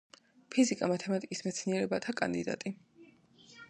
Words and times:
ფიზიკა-მათემატიკის 0.55 1.45
მეცნიერებათა 1.51 2.19
კანდიდატი. 2.23 2.77